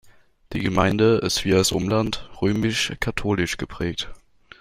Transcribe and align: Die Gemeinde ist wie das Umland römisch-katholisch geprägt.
Die 0.53 0.61
Gemeinde 0.61 1.17
ist 1.17 1.45
wie 1.45 1.51
das 1.51 1.71
Umland 1.71 2.27
römisch-katholisch 2.41 3.57
geprägt. 3.57 4.09